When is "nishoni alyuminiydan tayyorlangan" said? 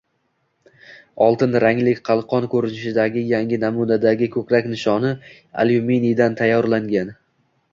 4.73-7.15